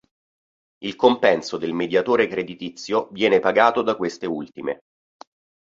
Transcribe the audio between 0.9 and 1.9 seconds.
compenso del